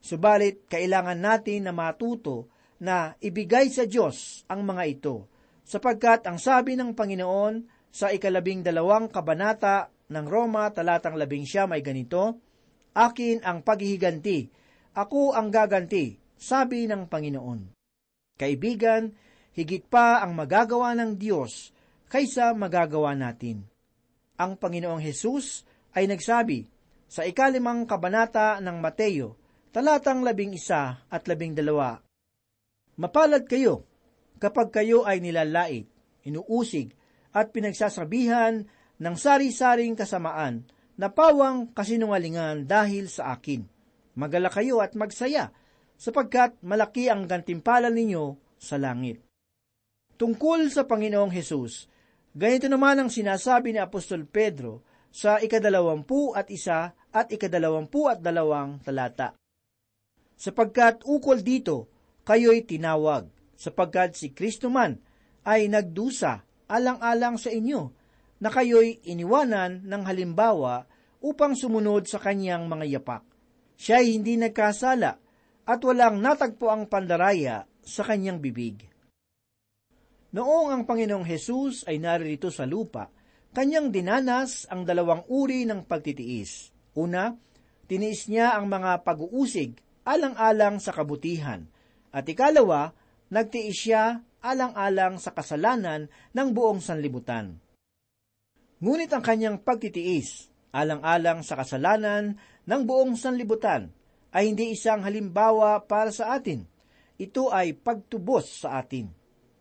Subalit, 0.00 0.64
kailangan 0.66 1.20
natin 1.20 1.68
na 1.68 1.72
matuto 1.76 2.48
na 2.82 3.14
ibigay 3.20 3.68
sa 3.68 3.84
Diyos 3.84 4.42
ang 4.48 4.64
mga 4.64 4.82
ito, 4.88 5.28
sapagkat 5.62 6.26
ang 6.26 6.40
sabi 6.40 6.74
ng 6.74 6.96
Panginoon 6.96 7.68
sa 7.92 8.10
ikalabing 8.10 8.64
dalawang 8.64 9.12
kabanata 9.12 9.92
ng 10.08 10.26
Roma 10.26 10.72
talatang 10.72 11.14
labing 11.14 11.44
siyam 11.44 11.70
ay 11.70 11.84
ganito, 11.84 12.40
Akin 12.92 13.40
ang 13.40 13.64
paghihiganti, 13.64 14.48
ako 14.92 15.32
ang 15.32 15.48
gaganti, 15.48 16.20
sabi 16.36 16.84
ng 16.84 17.08
Panginoon. 17.08 17.72
Kaibigan, 18.36 19.08
higit 19.56 19.88
pa 19.88 20.20
ang 20.20 20.36
magagawa 20.36 20.92
ng 20.96 21.16
Diyos 21.16 21.72
kaysa 22.12 22.52
magagawa 22.52 23.16
natin. 23.16 23.64
Ang 24.36 24.60
Panginoong 24.60 25.00
Hesus 25.00 25.64
ay 25.96 26.08
nagsabi 26.08 26.68
sa 27.08 27.24
ikalimang 27.24 27.84
kabanata 27.88 28.60
ng 28.60 28.76
Mateo, 28.80 29.36
talatang 29.72 30.20
labing 30.24 30.52
isa 30.56 31.04
at 31.08 31.24
labing 31.28 31.56
dalawa, 31.56 32.00
Mapalad 33.00 33.48
kayo 33.48 33.88
kapag 34.36 34.68
kayo 34.68 35.08
ay 35.08 35.24
nilalait, 35.24 35.88
inuusig 36.28 36.92
at 37.32 37.48
pinagsasabihan 37.48 38.68
ng 39.00 39.14
sari-saring 39.16 39.96
kasamaan 39.96 40.68
na 41.02 41.10
pawang 41.10 41.74
kasinungalingan 41.74 42.70
dahil 42.70 43.10
sa 43.10 43.34
akin. 43.34 43.66
Magala 44.14 44.46
kayo 44.46 44.78
at 44.78 44.94
magsaya, 44.94 45.50
sapagkat 45.98 46.54
malaki 46.62 47.10
ang 47.10 47.26
gantimpala 47.26 47.90
ninyo 47.90 48.38
sa 48.54 48.78
langit. 48.78 49.18
Tungkol 50.14 50.70
sa 50.70 50.86
Panginoong 50.86 51.34
Hesus, 51.34 51.90
ganito 52.30 52.70
naman 52.70 53.02
ang 53.02 53.10
sinasabi 53.10 53.74
ni 53.74 53.82
Apostol 53.82 54.30
Pedro 54.30 54.86
sa 55.10 55.42
ikadalawampu 55.42 56.38
at 56.38 56.46
isa 56.54 56.94
at 57.10 57.34
ikadalawampu 57.34 58.06
at 58.06 58.22
dalawang 58.22 58.78
talata. 58.86 59.34
Sapagkat 60.38 61.02
ukol 61.02 61.42
dito, 61.42 61.90
kayo'y 62.22 62.62
tinawag, 62.62 63.26
sapagkat 63.58 64.14
si 64.14 64.30
Kristo 64.30 64.70
man 64.70 65.02
ay 65.42 65.66
nagdusa 65.66 66.46
alang-alang 66.70 67.42
sa 67.42 67.50
inyo, 67.50 67.90
na 68.38 68.50
kayo'y 68.54 69.02
iniwanan 69.02 69.82
ng 69.82 70.02
halimbawa 70.06 70.91
upang 71.22 71.54
sumunod 71.54 72.10
sa 72.10 72.18
kanyang 72.18 72.66
mga 72.66 72.98
yapak. 72.98 73.24
Siya 73.78 74.02
ay 74.02 74.18
hindi 74.18 74.36
nagkasala 74.36 75.12
at 75.62 75.80
walang 75.86 76.18
natagpo 76.18 76.68
ang 76.68 76.90
pandaraya 76.90 77.64
sa 77.82 78.02
kanyang 78.02 78.42
bibig. 78.42 78.90
Noong 80.32 80.72
ang 80.72 80.82
Panginoong 80.84 81.28
Hesus 81.28 81.86
ay 81.86 82.00
naririto 82.02 82.48
sa 82.50 82.66
lupa, 82.66 83.08
kanyang 83.52 83.92
dinanas 83.92 84.64
ang 84.66 84.82
dalawang 84.82 85.28
uri 85.28 85.68
ng 85.68 85.84
pagtitiis. 85.84 86.72
Una, 86.96 87.36
tiniis 87.88 88.28
niya 88.28 88.56
ang 88.56 88.68
mga 88.68 89.04
pag-uusig 89.04 89.76
alang-alang 90.02 90.80
sa 90.82 90.90
kabutihan 90.90 91.68
at 92.12 92.28
ikalawa, 92.28 92.92
nagtiis 93.32 93.88
siya 93.88 94.20
alang-alang 94.44 95.16
sa 95.16 95.32
kasalanan 95.32 96.12
ng 96.34 96.48
buong 96.52 96.82
sanlibutan. 96.82 97.56
Ngunit 98.82 99.08
ang 99.14 99.22
kanyang 99.22 99.56
pagtitiis, 99.62 100.51
alang-alang 100.72 101.44
sa 101.44 101.60
kasalanan 101.60 102.40
ng 102.64 102.82
buong 102.88 103.14
sanlibutan, 103.14 103.92
ay 104.32 104.48
hindi 104.48 104.72
isang 104.72 105.04
halimbawa 105.04 105.84
para 105.84 106.08
sa 106.08 106.32
atin. 106.32 106.64
Ito 107.20 107.52
ay 107.52 107.76
pagtubos 107.76 108.64
sa 108.64 108.80
atin. 108.80 109.12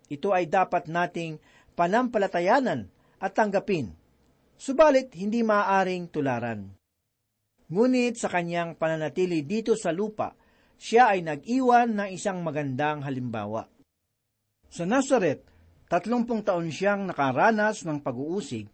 Ito 0.08 0.32
ay 0.32 0.47
dapat 0.47 0.88
nating 0.88 1.38
panampalatayanan 1.76 2.88
at 3.19 3.32
tanggapin. 3.36 3.91
Subalit, 4.56 5.12
hindi 5.19 5.43
maaaring 5.43 6.08
tularan. 6.08 6.71
Ngunit 7.71 8.19
sa 8.19 8.32
kanyang 8.32 8.80
pananatili 8.80 9.43
dito 9.43 9.76
sa 9.76 9.91
lupa, 9.91 10.36
siya 10.80 11.15
ay 11.15 11.24
nag-iwan 11.24 11.95
ng 11.95 12.10
isang 12.15 12.39
magandang 12.43 13.04
halimbawa. 13.04 13.67
Sa 14.71 14.88
Nazareth, 14.88 15.43
tatlumpung 15.91 16.47
taon 16.47 16.71
siyang 16.71 17.04
nakaranas 17.04 17.84
ng 17.84 18.00
pag-uusig 18.00 18.67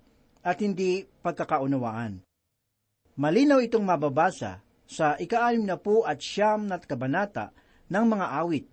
at 0.45 0.61
hindi 0.61 1.01
pagkakaunawaan. 1.03 2.26
Malinaw 3.17 3.65
itong 3.65 3.81
mababasa 3.81 4.61
sa 4.85 5.17
ikaalim 5.17 5.65
na 5.65 5.81
po 5.81 6.05
at 6.05 6.21
siyam 6.21 6.69
na 6.69 6.77
kabanata 6.77 7.49
ng 7.89 8.05
mga 8.05 8.27
awit. 8.45 8.69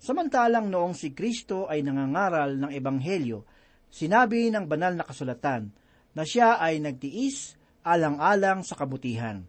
Samantalang 0.00 0.72
noong 0.72 0.96
si 0.96 1.12
Kristo 1.12 1.68
ay 1.68 1.84
nangangaral 1.84 2.56
ng 2.56 2.72
Ebanghelyo, 2.72 3.44
sinabi 3.92 4.48
ng 4.48 4.64
banal 4.64 4.96
na 4.96 5.04
kasulatan 5.04 5.68
na 6.16 6.24
siya 6.24 6.56
ay 6.56 6.80
nagtiis 6.80 7.60
alang-alang 7.84 8.64
sa 8.64 8.80
kabutihan. 8.80 9.44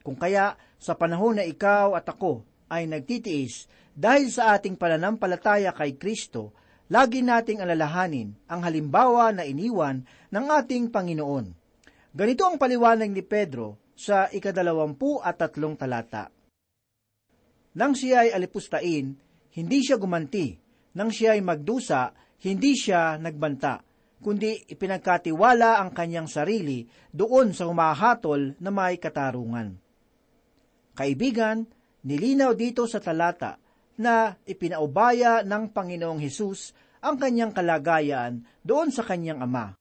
Kung 0.00 0.16
kaya 0.16 0.56
sa 0.80 0.96
panahon 0.96 1.36
na 1.36 1.44
ikaw 1.44 1.92
at 1.92 2.08
ako 2.08 2.48
ay 2.72 2.88
nagtitiis 2.88 3.68
dahil 3.92 4.32
sa 4.32 4.56
ating 4.56 4.80
pananampalataya 4.80 5.76
kay 5.76 6.00
Kristo, 6.00 6.56
lagi 6.88 7.20
nating 7.20 7.60
alalahanin 7.60 8.32
ang 8.48 8.64
halimbawa 8.64 9.36
na 9.36 9.44
iniwan 9.44 10.00
ng 10.32 10.44
ating 10.48 10.88
Panginoon. 10.88 11.60
Ganito 12.16 12.48
ang 12.48 12.56
paliwanag 12.56 13.12
ni 13.12 13.20
Pedro 13.20 13.81
sa 14.02 14.26
ikadalawampu 14.26 15.22
at 15.22 15.38
tatlong 15.38 15.78
talata. 15.78 16.26
Nang 17.78 17.94
siya 17.94 18.26
ay 18.26 18.34
alipustain, 18.34 19.14
hindi 19.54 19.78
siya 19.78 19.94
gumanti. 19.94 20.58
Nang 20.98 21.14
siya 21.14 21.38
ay 21.38 21.42
magdusa, 21.46 22.10
hindi 22.42 22.74
siya 22.74 23.16
nagbanta, 23.16 23.80
kundi 24.18 24.66
ipinagkatiwala 24.74 25.78
ang 25.78 25.94
kanyang 25.94 26.26
sarili 26.26 26.82
doon 27.14 27.54
sa 27.54 27.70
humahatol 27.70 28.58
na 28.58 28.70
may 28.74 28.98
katarungan. 28.98 29.78
Kaibigan, 30.92 31.64
nilinaw 32.04 32.52
dito 32.58 32.84
sa 32.90 33.00
talata 33.00 33.56
na 33.96 34.34
ipinaubaya 34.44 35.46
ng 35.46 35.72
Panginoong 35.72 36.20
Hesus 36.20 36.74
ang 37.00 37.16
kanyang 37.16 37.54
kalagayan 37.54 38.44
doon 38.60 38.92
sa 38.92 39.06
kanyang 39.06 39.40
ama. 39.40 39.72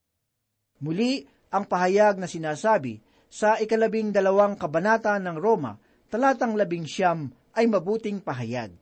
Muli, 0.79 1.27
ang 1.51 1.67
pahayag 1.67 2.15
na 2.15 2.31
sinasabi 2.31 3.10
sa 3.31 3.55
ikalabing 3.55 4.11
dalawang 4.11 4.59
kabanata 4.59 5.15
ng 5.15 5.39
Roma, 5.39 5.79
talatang 6.11 6.59
labing 6.59 6.83
siyam 6.83 7.31
ay 7.55 7.63
mabuting 7.71 8.19
pahayag. 8.19 8.75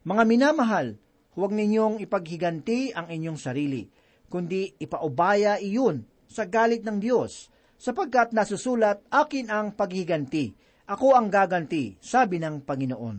Mga 0.00 0.22
minamahal, 0.24 0.96
huwag 1.36 1.52
ninyong 1.52 2.00
ipaghiganti 2.00 2.96
ang 2.96 3.12
inyong 3.12 3.36
sarili, 3.36 3.84
kundi 4.32 4.72
ipaubaya 4.80 5.60
iyon 5.60 6.08
sa 6.24 6.48
galit 6.48 6.80
ng 6.88 6.96
Diyos, 6.96 7.52
sapagkat 7.76 8.32
nasusulat, 8.32 9.04
akin 9.12 9.52
ang 9.52 9.76
paghiganti, 9.76 10.56
ako 10.88 11.12
ang 11.12 11.28
gaganti, 11.28 12.00
sabi 12.00 12.40
ng 12.40 12.64
Panginoon. 12.64 13.18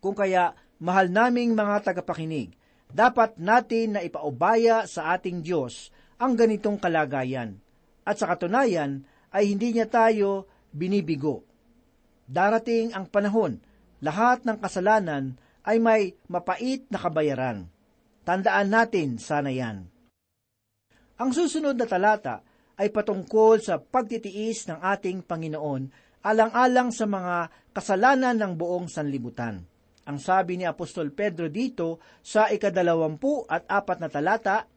Kung 0.00 0.16
kaya, 0.16 0.56
mahal 0.80 1.12
naming 1.12 1.52
mga 1.52 1.92
tagapakinig, 1.92 2.56
dapat 2.88 3.36
natin 3.36 3.96
na 3.96 4.00
ipaubaya 4.00 4.88
sa 4.88 5.12
ating 5.12 5.44
Diyos 5.44 5.92
ang 6.16 6.32
ganitong 6.32 6.80
kalagayan. 6.80 7.60
At 8.04 8.20
sa 8.20 8.28
katunayan 8.28 9.04
ay 9.34 9.50
hindi 9.50 9.74
niya 9.74 9.90
tayo 9.90 10.46
binibigo. 10.70 11.42
Darating 12.24 12.94
ang 12.94 13.10
panahon, 13.10 13.58
lahat 13.98 14.46
ng 14.46 14.62
kasalanan 14.62 15.34
ay 15.66 15.82
may 15.82 16.02
mapait 16.30 16.86
na 16.88 17.02
kabayaran. 17.02 17.66
Tandaan 18.22 18.68
natin 18.70 19.18
sana 19.18 19.50
yan. 19.50 19.90
Ang 21.18 21.30
susunod 21.34 21.76
na 21.76 21.84
talata 21.84 22.40
ay 22.78 22.90
patungkol 22.90 23.60
sa 23.60 23.78
pagtitiis 23.78 24.66
ng 24.70 24.80
ating 24.80 25.26
Panginoon 25.26 25.82
alang-alang 26.24 26.88
sa 26.88 27.04
mga 27.04 27.52
kasalanan 27.76 28.34
ng 28.40 28.52
buong 28.56 28.88
sanlibutan. 28.88 29.60
Ang 30.04 30.18
sabi 30.20 30.56
ni 30.56 30.64
Apostol 30.64 31.12
Pedro 31.12 31.48
dito 31.48 32.00
sa 32.24 32.48
ikadalawampu 32.48 33.44
at 33.48 33.68
apat 33.68 33.98
na 34.00 34.08
talata, 34.08 34.68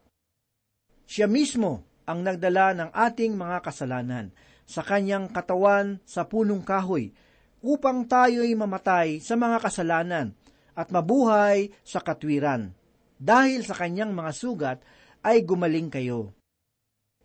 Siya 1.07 1.27
mismo 1.27 2.03
ang 2.03 2.19
nagdala 2.23 2.75
ng 2.75 2.89
ating 2.91 3.35
mga 3.35 3.63
kasalanan 3.63 4.31
sa 4.67 4.84
kanyang 4.84 5.32
katawan 5.32 6.03
sa 6.03 6.27
punong 6.27 6.62
kahoy 6.62 7.15
upang 7.63 8.03
tayo'y 8.06 8.51
mamatay 8.53 9.23
sa 9.23 9.39
mga 9.39 9.63
kasalanan 9.63 10.36
at 10.77 10.91
mabuhay 10.91 11.71
sa 11.82 12.03
katwiran. 12.03 12.75
Dahil 13.17 13.65
sa 13.65 13.73
kanyang 13.73 14.13
mga 14.13 14.32
sugat 14.36 14.77
ay 15.25 15.41
gumaling 15.41 15.89
kayo. 15.89 16.36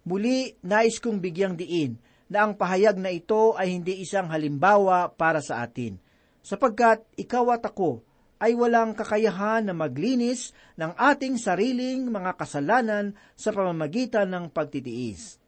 Muli, 0.08 0.56
nais 0.64 0.96
kong 1.02 1.20
bigyang 1.20 1.58
diin 1.58 2.00
na 2.32 2.48
ang 2.48 2.56
pahayag 2.56 2.96
na 2.96 3.12
ito 3.12 3.52
ay 3.60 3.76
hindi 3.76 4.00
isang 4.00 4.32
halimbawa 4.32 5.12
para 5.12 5.44
sa 5.44 5.60
atin, 5.60 6.00
sapagkat 6.40 7.04
ikaw 7.20 7.52
at 7.52 7.68
ako 7.68 8.00
ay 8.42 8.56
walang 8.56 8.96
kakayahan 8.96 9.68
na 9.68 9.76
maglinis 9.76 10.50
ng 10.80 10.96
ating 10.96 11.38
sariling 11.38 12.08
mga 12.08 12.34
kasalanan 12.34 13.14
sa 13.36 13.54
pamamagitan 13.54 14.26
ng 14.32 14.50
pagtitiis. 14.50 15.41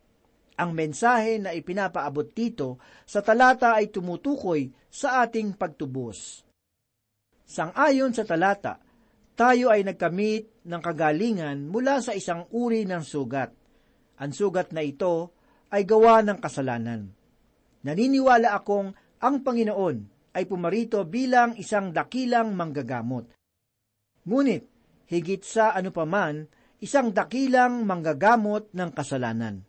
Ang 0.55 0.71
mensahe 0.71 1.43
na 1.43 1.51
ipinapaabot 1.51 2.31
dito 2.31 2.79
sa 3.03 3.19
talata 3.27 3.75
ay 3.75 3.91
tumutukoy 3.91 4.71
sa 4.87 5.27
ating 5.27 5.59
pagtubos. 5.59 6.47
Sangayon 7.43 8.15
sa 8.15 8.23
talata, 8.23 8.79
tayo 9.35 9.75
ay 9.75 9.83
nagkamit 9.83 10.63
ng 10.63 10.81
kagalingan 10.81 11.67
mula 11.67 11.99
sa 11.99 12.15
isang 12.15 12.47
uri 12.55 12.87
ng 12.87 13.03
sugat. 13.03 13.51
Ang 14.23 14.31
sugat 14.31 14.71
na 14.71 14.87
ito 14.87 15.35
ay 15.75 15.83
gawa 15.83 16.23
ng 16.23 16.39
kasalanan. 16.39 17.11
Naniniwala 17.83 18.55
akong 18.55 18.95
ang 19.19 19.43
Panginoon 19.43 20.31
ay 20.39 20.47
pumarito 20.47 21.03
bilang 21.03 21.59
isang 21.59 21.91
dakilang 21.91 22.55
manggagamot. 22.55 23.27
Ngunit, 24.23 24.63
higit 25.11 25.43
sa 25.43 25.75
ano 25.75 25.91
paman, 25.91 26.47
isang 26.79 27.11
dakilang 27.11 27.83
manggagamot 27.83 28.71
ng 28.71 28.91
kasalanan. 28.95 29.67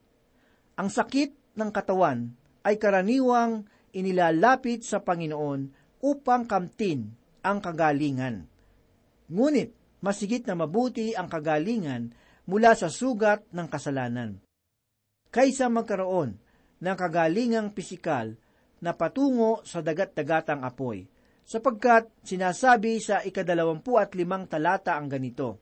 Ang 0.76 0.92
sakit 0.92 1.56
ng 1.56 1.72
katawan 1.72 2.36
ay 2.68 2.76
karaniwang 2.76 3.64
inilalapit 3.96 4.84
sa 4.84 5.00
Panginoon 5.00 5.72
upang 6.04 6.44
kamtin 6.46 7.16
ang 7.46 7.64
kagalingan. 7.64 8.48
Ngunit, 9.32 9.72
masigit 10.04 10.44
na 10.46 10.54
mabuti 10.54 11.16
ang 11.16 11.32
kagalingan 11.32 12.12
mula 12.46 12.78
sa 12.78 12.92
sugat 12.92 13.48
ng 13.56 13.68
kasalanan 13.72 14.46
kaysa 15.36 15.68
magkaroon 15.68 16.40
ng 16.80 16.96
kagalingang 16.96 17.76
pisikal 17.76 18.32
na 18.80 18.96
patungo 18.96 19.60
sa 19.68 19.84
dagat-dagatang 19.84 20.64
apoy, 20.64 21.04
sapagkat 21.44 22.08
sinasabi 22.24 23.04
sa 23.04 23.20
ikadalawampu 23.20 24.00
at 24.00 24.16
limang 24.16 24.48
talata 24.48 24.96
ang 24.96 25.12
ganito, 25.12 25.60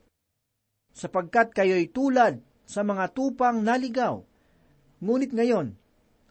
Sapagkat 0.94 1.50
kayo'y 1.50 1.90
tulad 1.90 2.38
sa 2.62 2.86
mga 2.86 3.10
tupang 3.10 3.66
naligaw, 3.66 4.22
ngunit 5.04 5.36
ngayon 5.36 5.76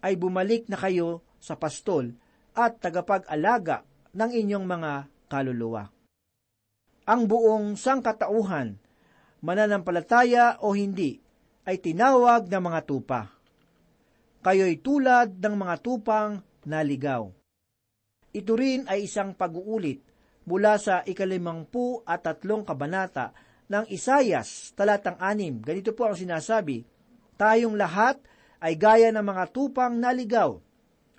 ay 0.02 0.18
bumalik 0.18 0.66
na 0.66 0.82
kayo 0.82 1.22
sa 1.38 1.54
pastol 1.54 2.18
at 2.58 2.82
tagapag-alaga 2.82 3.86
ng 4.18 4.32
inyong 4.34 4.66
mga 4.66 4.92
kaluluwa. 5.30 5.94
Ang 7.06 7.22
buong 7.30 7.78
sangkatauhan, 7.78 8.80
mananampalataya 9.46 10.58
o 10.66 10.74
hindi, 10.74 11.20
ay 11.64 11.80
tinawag 11.80 12.50
ng 12.50 12.64
mga 12.64 12.82
tupa. 12.84 13.22
Kayo'y 14.44 14.84
tulad 14.84 15.40
ng 15.40 15.56
mga 15.56 15.76
tupang 15.80 16.44
naligaw. 16.68 17.32
Ito 18.34 18.54
rin 18.58 18.90
ay 18.90 19.08
isang 19.08 19.38
pag-uulit 19.38 20.04
mula 20.44 20.76
sa 20.76 21.06
ikalimangpu 21.08 22.04
at 22.04 22.28
tatlong 22.28 22.68
kabanata 22.68 23.32
ng 23.72 23.88
Isayas, 23.88 24.76
talatang 24.76 25.16
anim. 25.24 25.64
Ganito 25.64 25.96
po 25.96 26.12
ang 26.12 26.18
sinasabi, 26.20 26.84
Tayong 27.40 27.80
lahat 27.80 28.20
ay 28.64 28.80
gaya 28.80 29.12
ng 29.12 29.20
mga 29.20 29.52
tupang 29.52 30.00
naligaw. 30.00 30.56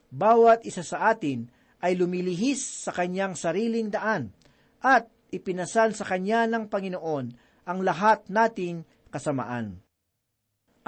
Bawat 0.08 0.64
isa 0.64 0.80
sa 0.80 1.12
atin 1.12 1.44
ay 1.84 1.92
lumilihis 2.00 2.88
sa 2.88 2.96
kanyang 2.96 3.36
sariling 3.36 3.92
daan 3.92 4.32
at 4.80 5.12
ipinasal 5.28 5.92
sa 5.92 6.08
kanya 6.08 6.48
ng 6.48 6.72
Panginoon 6.72 7.26
ang 7.68 7.78
lahat 7.84 8.24
nating 8.32 8.88
kasamaan. 9.12 9.84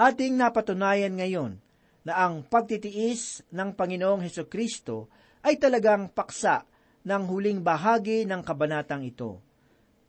Ating 0.00 0.40
napatunayan 0.40 1.12
ngayon 1.20 1.60
na 2.08 2.24
ang 2.24 2.40
pagtitiis 2.48 3.44
ng 3.52 3.76
Panginoong 3.76 4.24
Heso 4.24 4.48
Kristo 4.48 5.12
ay 5.44 5.60
talagang 5.60 6.08
paksa 6.08 6.64
ng 7.04 7.22
huling 7.28 7.60
bahagi 7.60 8.24
ng 8.24 8.40
kabanatang 8.40 9.04
ito. 9.04 9.44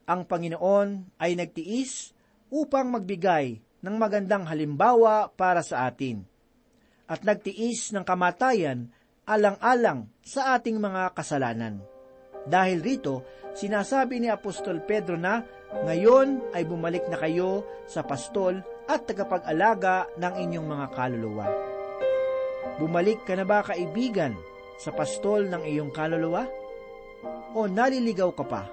Ang 0.08 0.24
Panginoon 0.24 1.20
ay 1.20 1.36
nagtiis 1.36 2.16
upang 2.48 2.96
magbigay 2.96 3.60
ng 3.84 3.96
magandang 4.00 4.48
halimbawa 4.48 5.28
para 5.36 5.60
sa 5.60 5.84
atin. 5.88 6.37
At 7.08 7.24
nagtiis 7.24 7.96
ng 7.96 8.04
kamatayan 8.04 8.92
alang-alang 9.28 10.08
sa 10.24 10.56
ating 10.56 10.80
mga 10.80 11.12
kasalanan. 11.16 11.84
Dahil 12.48 12.80
rito, 12.80 13.28
sinasabi 13.56 14.24
ni 14.24 14.32
Apostol 14.32 14.80
Pedro 14.88 15.20
na 15.20 15.44
ngayon 15.84 16.56
ay 16.56 16.64
bumalik 16.64 17.12
na 17.12 17.20
kayo 17.20 17.68
sa 17.84 18.08
pastol 18.08 18.64
at 18.88 19.04
tagapag-alaga 19.04 20.08
ng 20.16 20.34
inyong 20.48 20.68
mga 20.68 20.88
kaluluwa. 20.96 21.48
Bumalik 22.80 23.28
ka 23.28 23.36
na 23.36 23.44
ba 23.44 23.68
kaibigan 23.68 24.32
sa 24.80 24.96
pastol 24.96 25.52
ng 25.52 25.68
iyong 25.68 25.92
kaluluwa? 25.92 26.48
O 27.52 27.68
naliligaw 27.68 28.32
ka 28.32 28.46
pa? 28.48 28.64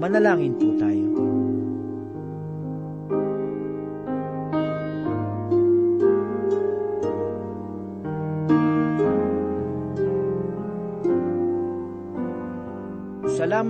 Manalangin 0.00 0.56
po 0.56 0.66
tayo. 0.80 0.99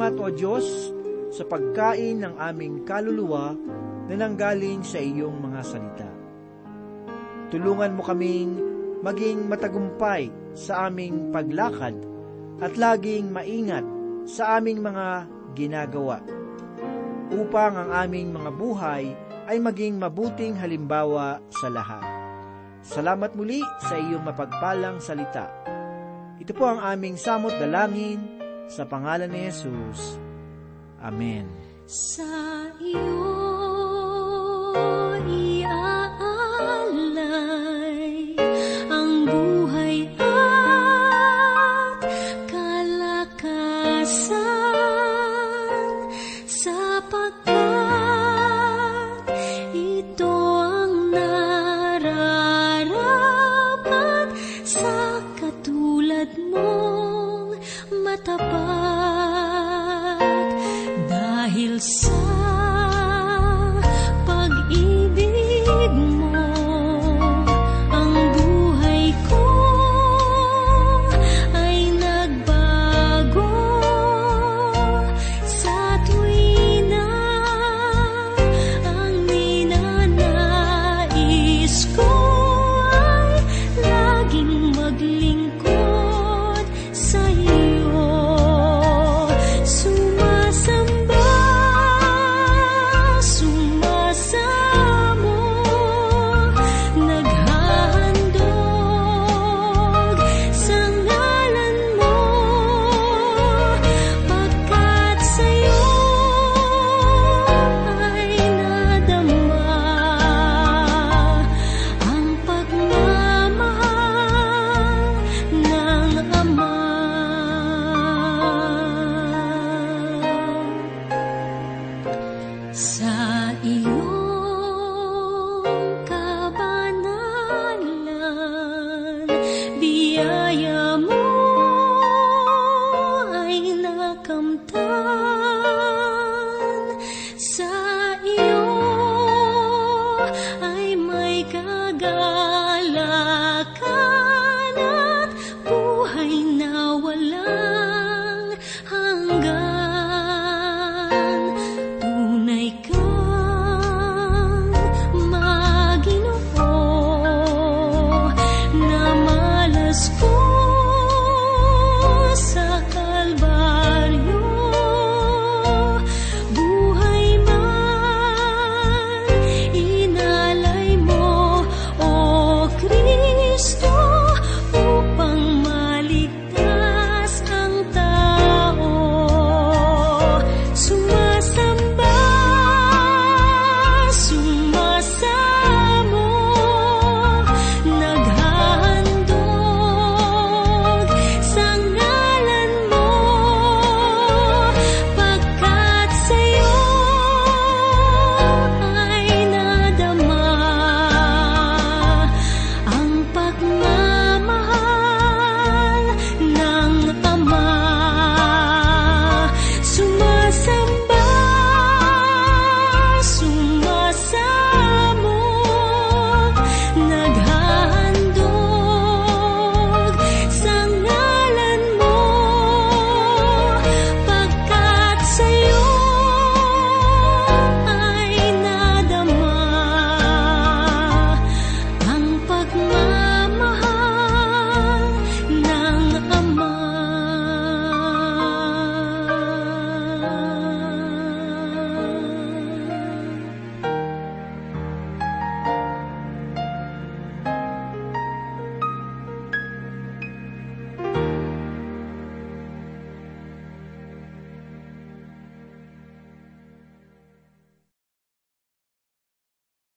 Salamat 0.00 0.16
o 0.16 0.32
Diyos 0.32 0.64
sa 1.28 1.44
pagkain 1.44 2.24
ng 2.24 2.40
aming 2.40 2.88
kaluluwa 2.88 3.52
na 4.08 4.16
nanggaling 4.16 4.80
sa 4.80 4.96
iyong 4.96 5.44
mga 5.44 5.60
salita. 5.60 6.08
Tulungan 7.52 7.92
mo 7.92 8.00
kaming 8.08 8.48
maging 9.04 9.44
matagumpay 9.44 10.32
sa 10.56 10.88
aming 10.88 11.28
paglakad 11.28 12.00
at 12.64 12.80
laging 12.80 13.28
maingat 13.28 13.84
sa 14.24 14.56
aming 14.56 14.80
mga 14.80 15.28
ginagawa 15.52 16.24
upang 17.36 17.76
ang 17.76 17.92
aming 17.92 18.32
mga 18.32 18.56
buhay 18.56 19.04
ay 19.52 19.60
maging 19.60 20.00
mabuting 20.00 20.56
halimbawa 20.56 21.44
sa 21.52 21.68
lahat. 21.68 22.08
Salamat 22.80 23.36
muli 23.36 23.60
sa 23.84 24.00
iyong 24.00 24.24
mapagpalang 24.24 24.96
salita. 24.96 25.44
Ito 26.40 26.56
po 26.56 26.72
ang 26.72 26.80
aming 26.80 27.20
samot 27.20 27.52
dalangin 27.60 28.29
sa 28.70 28.86
pangalan 28.86 29.26
ni 29.34 29.50
Jesus. 29.50 30.14
Amen. 31.02 31.50
Sa 31.90 32.70
iyo 32.78 33.18
iaalay 35.26 35.89